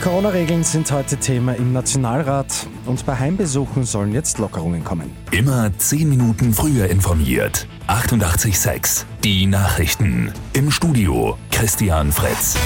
Corona-Regeln 0.00 0.64
sind 0.64 0.90
heute 0.92 1.18
Thema 1.18 1.52
im 1.56 1.74
Nationalrat 1.74 2.66
und 2.86 3.04
bei 3.04 3.18
Heimbesuchen 3.18 3.84
sollen 3.84 4.12
jetzt 4.14 4.38
Lockerungen 4.38 4.82
kommen. 4.82 5.10
Immer 5.30 5.76
10 5.76 6.08
Minuten 6.08 6.54
früher 6.54 6.88
informiert. 6.88 7.66
88.6 7.86 9.04
Die 9.22 9.46
Nachrichten. 9.46 10.32
Im 10.54 10.70
Studio 10.70 11.36
Christian 11.50 12.12
Fretz. 12.12 12.56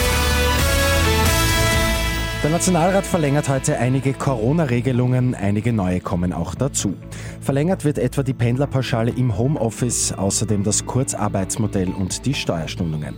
Der 2.44 2.50
Nationalrat 2.50 3.06
verlängert 3.06 3.48
heute 3.48 3.78
einige 3.78 4.12
Corona-Regelungen, 4.12 5.34
einige 5.34 5.72
neue 5.72 6.00
kommen 6.00 6.34
auch 6.34 6.54
dazu. 6.54 6.92
Verlängert 7.40 7.86
wird 7.86 7.96
etwa 7.96 8.22
die 8.22 8.34
Pendlerpauschale 8.34 9.12
im 9.12 9.38
Homeoffice, 9.38 10.12
außerdem 10.12 10.62
das 10.62 10.84
Kurzarbeitsmodell 10.84 11.88
und 11.88 12.26
die 12.26 12.34
Steuerstundungen. 12.34 13.14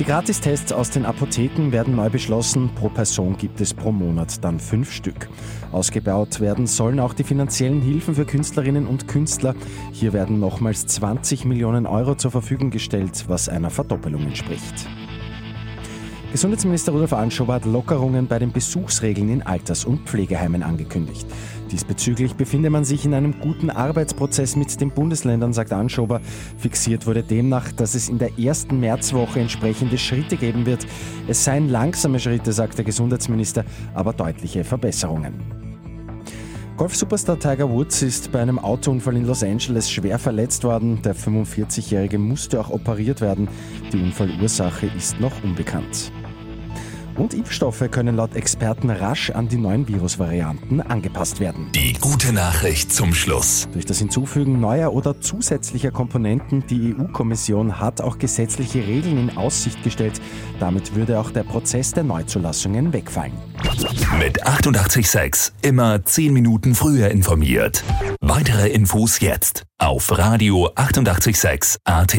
Die 0.00 0.04
Gratistests 0.04 0.72
aus 0.72 0.90
den 0.90 1.06
Apotheken 1.06 1.70
werden 1.70 1.94
neu 1.94 2.10
beschlossen, 2.10 2.68
pro 2.74 2.88
Person 2.88 3.36
gibt 3.36 3.60
es 3.60 3.72
pro 3.72 3.92
Monat 3.92 4.42
dann 4.42 4.58
fünf 4.58 4.90
Stück. 4.90 5.28
Ausgebaut 5.70 6.40
werden 6.40 6.66
sollen 6.66 6.98
auch 6.98 7.14
die 7.14 7.22
finanziellen 7.22 7.80
Hilfen 7.80 8.16
für 8.16 8.24
Künstlerinnen 8.24 8.88
und 8.88 9.06
Künstler. 9.06 9.54
Hier 9.92 10.12
werden 10.12 10.40
nochmals 10.40 10.84
20 10.88 11.44
Millionen 11.44 11.86
Euro 11.86 12.16
zur 12.16 12.32
Verfügung 12.32 12.70
gestellt, 12.70 13.26
was 13.28 13.48
einer 13.48 13.70
Verdoppelung 13.70 14.22
entspricht. 14.22 14.88
Gesundheitsminister 16.34 16.90
Rudolf 16.90 17.12
Anschober 17.12 17.54
hat 17.54 17.64
Lockerungen 17.64 18.26
bei 18.26 18.40
den 18.40 18.50
Besuchsregeln 18.50 19.28
in 19.28 19.42
Alters- 19.42 19.84
und 19.84 20.00
Pflegeheimen 20.08 20.64
angekündigt. 20.64 21.24
Diesbezüglich 21.70 22.34
befinde 22.34 22.70
man 22.70 22.84
sich 22.84 23.04
in 23.04 23.14
einem 23.14 23.38
guten 23.38 23.70
Arbeitsprozess 23.70 24.56
mit 24.56 24.80
den 24.80 24.90
Bundesländern, 24.90 25.52
sagt 25.52 25.72
Anschober. 25.72 26.20
Fixiert 26.58 27.06
wurde 27.06 27.22
demnach, 27.22 27.70
dass 27.70 27.94
es 27.94 28.08
in 28.08 28.18
der 28.18 28.36
ersten 28.36 28.80
Märzwoche 28.80 29.38
entsprechende 29.38 29.96
Schritte 29.96 30.36
geben 30.36 30.66
wird. 30.66 30.84
Es 31.28 31.44
seien 31.44 31.68
langsame 31.68 32.18
Schritte, 32.18 32.52
sagt 32.52 32.78
der 32.78 32.84
Gesundheitsminister, 32.84 33.64
aber 33.94 34.12
deutliche 34.12 34.64
Verbesserungen. 34.64 35.34
Golf-Superstar 36.76 37.38
Tiger 37.38 37.70
Woods 37.70 38.02
ist 38.02 38.32
bei 38.32 38.42
einem 38.42 38.58
Autounfall 38.58 39.16
in 39.16 39.24
Los 39.24 39.44
Angeles 39.44 39.88
schwer 39.88 40.18
verletzt 40.18 40.64
worden. 40.64 41.00
Der 41.02 41.14
45-Jährige 41.14 42.18
musste 42.18 42.58
auch 42.58 42.70
operiert 42.70 43.20
werden. 43.20 43.46
Die 43.92 44.02
Unfallursache 44.02 44.86
ist 44.96 45.20
noch 45.20 45.44
unbekannt. 45.44 46.10
Und 47.16 47.34
Impfstoffe 47.34 47.84
können 47.90 48.16
laut 48.16 48.34
Experten 48.34 48.90
rasch 48.90 49.30
an 49.30 49.48
die 49.48 49.56
neuen 49.56 49.86
Virusvarianten 49.86 50.80
angepasst 50.80 51.40
werden. 51.40 51.70
Die 51.74 51.92
gute 51.94 52.32
Nachricht 52.32 52.92
zum 52.92 53.14
Schluss. 53.14 53.68
Durch 53.72 53.84
das 53.84 53.98
Hinzufügen 53.98 54.60
neuer 54.60 54.92
oder 54.92 55.20
zusätzlicher 55.20 55.90
Komponenten, 55.90 56.66
die 56.66 56.94
EU-Kommission 56.94 57.78
hat 57.78 58.00
auch 58.00 58.18
gesetzliche 58.18 58.86
Regeln 58.86 59.28
in 59.28 59.36
Aussicht 59.36 59.82
gestellt. 59.82 60.20
Damit 60.58 60.94
würde 60.94 61.20
auch 61.20 61.30
der 61.30 61.44
Prozess 61.44 61.92
der 61.92 62.04
Neuzulassungen 62.04 62.92
wegfallen. 62.92 63.32
Mit 64.18 64.46
88.6 64.46 65.52
immer 65.62 66.04
10 66.04 66.32
Minuten 66.32 66.74
früher 66.74 67.10
informiert. 67.10 67.84
Weitere 68.20 68.68
Infos 68.68 69.20
jetzt 69.20 69.64
auf 69.78 70.16
Radio 70.16 70.70
886 70.74 71.78
AT. 71.84 72.16